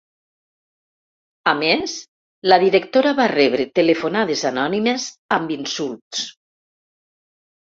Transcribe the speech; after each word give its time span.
A 1.51 1.51
més, 1.59 1.93
la 2.51 2.57
directora 2.63 3.11
va 3.19 3.27
rebre 3.33 3.67
telefonades 3.81 4.43
anònimes 4.51 5.07
amb 5.39 5.55
insults. 5.59 6.27